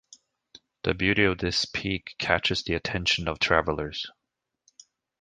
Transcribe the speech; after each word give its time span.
The 0.81 0.95
beauty 0.95 1.25
of 1.25 1.37
this 1.37 1.65
peak 1.65 2.15
catches 2.17 2.63
the 2.63 2.73
attention 2.73 3.27
of 3.27 3.37
travellers. 3.37 4.09